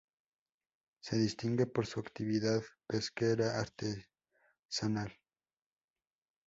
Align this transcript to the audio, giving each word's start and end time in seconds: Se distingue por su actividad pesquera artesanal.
Se 1.03 1.15
distingue 1.15 1.67
por 1.67 1.85
su 1.85 1.99
actividad 1.99 2.63
pesquera 2.87 3.59
artesanal. 3.59 5.13